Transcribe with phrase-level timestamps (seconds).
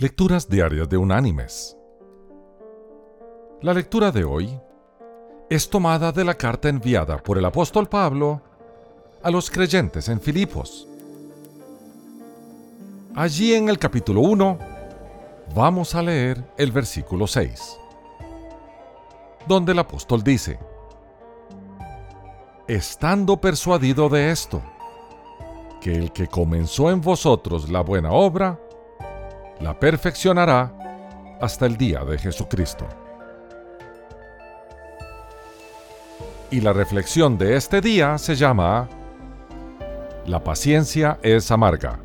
[0.00, 1.76] Lecturas Diarias de Unánimes.
[3.60, 4.58] La lectura de hoy
[5.50, 8.40] es tomada de la carta enviada por el apóstol Pablo
[9.22, 10.88] a los creyentes en Filipos.
[13.14, 14.58] Allí en el capítulo 1
[15.54, 17.76] vamos a leer el versículo 6,
[19.46, 20.58] donde el apóstol dice,
[22.66, 24.62] Estando persuadido de esto,
[25.82, 28.58] que el que comenzó en vosotros la buena obra,
[29.60, 30.72] la perfeccionará
[31.40, 32.86] hasta el día de Jesucristo.
[36.50, 38.88] Y la reflexión de este día se llama
[40.26, 42.00] La paciencia es amarga.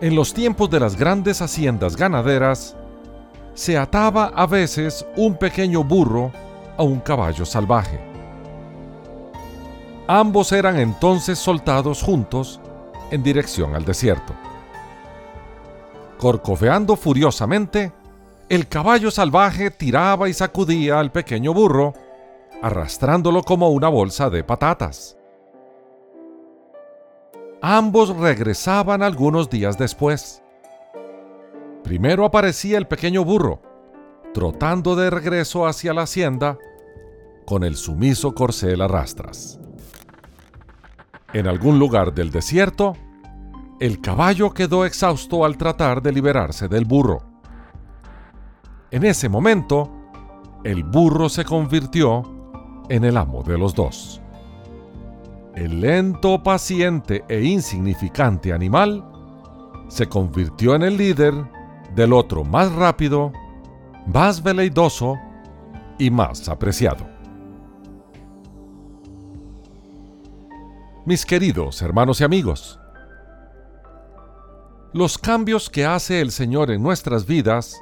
[0.00, 2.76] En los tiempos de las grandes haciendas ganaderas,
[3.54, 6.32] se ataba a veces un pequeño burro
[6.76, 8.00] a un caballo salvaje.
[10.06, 12.60] Ambos eran entonces soltados juntos
[13.10, 14.34] en dirección al desierto.
[16.24, 17.92] Corcoveando furiosamente,
[18.48, 21.92] el caballo salvaje tiraba y sacudía al pequeño burro,
[22.62, 25.18] arrastrándolo como una bolsa de patatas.
[27.60, 30.42] Ambos regresaban algunos días después.
[31.82, 33.60] Primero aparecía el pequeño burro,
[34.32, 36.56] trotando de regreso hacia la hacienda,
[37.44, 39.60] con el sumiso corcel a rastras.
[41.34, 42.96] En algún lugar del desierto,
[43.80, 47.22] el caballo quedó exhausto al tratar de liberarse del burro.
[48.90, 49.90] En ese momento,
[50.62, 52.22] el burro se convirtió
[52.88, 54.20] en el amo de los dos.
[55.54, 59.04] El lento, paciente e insignificante animal
[59.88, 61.34] se convirtió en el líder
[61.94, 63.32] del otro más rápido,
[64.06, 65.16] más veleidoso
[65.98, 67.06] y más apreciado.
[71.04, 72.80] Mis queridos hermanos y amigos,
[74.94, 77.76] los cambios que hace el Señor en nuestras vidas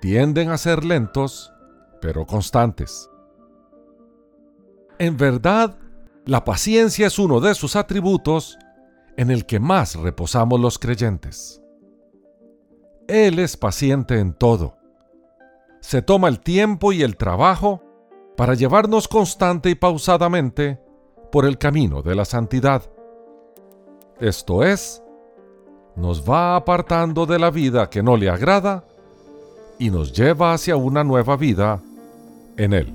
[0.00, 1.52] tienden a ser lentos,
[2.00, 3.10] pero constantes.
[4.98, 5.76] En verdad,
[6.24, 8.58] la paciencia es uno de sus atributos
[9.18, 11.62] en el que más reposamos los creyentes.
[13.06, 14.78] Él es paciente en todo.
[15.82, 17.82] Se toma el tiempo y el trabajo
[18.38, 20.80] para llevarnos constante y pausadamente
[21.30, 22.82] por el camino de la santidad.
[24.20, 25.02] Esto es,
[25.96, 28.84] nos va apartando de la vida que no le agrada
[29.78, 31.80] y nos lleva hacia una nueva vida
[32.56, 32.94] en Él.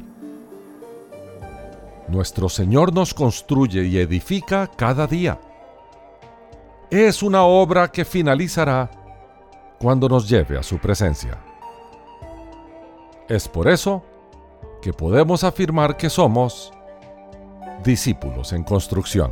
[2.07, 5.39] Nuestro Señor nos construye y edifica cada día.
[6.91, 8.91] Es una obra que finalizará
[9.79, 11.39] cuando nos lleve a su presencia.
[13.27, 14.03] Es por eso
[14.81, 16.71] que podemos afirmar que somos
[17.83, 19.31] discípulos en construcción.